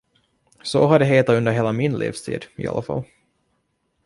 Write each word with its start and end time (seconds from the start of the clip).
Så 0.63 0.85
har 0.87 0.99
det 0.99 1.05
hetat 1.05 1.35
under 1.35 1.51
hela 1.51 1.71
min 1.71 1.97
livstid, 1.99 2.45
i 2.55 2.67
alla 2.67 2.81
fall. 2.81 3.03